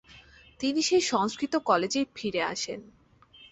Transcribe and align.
তিনি 0.59 0.81
সেই 0.81 1.01
সংস্কৃত 1.01 1.53
কলেজেই 1.63 2.05
ফিরে 2.15 2.41
আসেন। 2.43 2.79